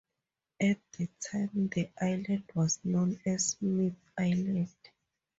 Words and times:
At 0.59 0.79
the 0.93 1.09
time 1.19 1.69
the 1.75 1.91
island 2.01 2.45
was 2.55 2.79
known 2.83 3.19
as 3.23 3.49
Smith 3.49 3.93
Island. 4.17 4.73